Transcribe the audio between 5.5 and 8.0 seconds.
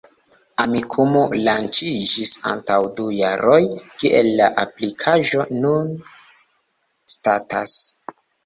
nun statas?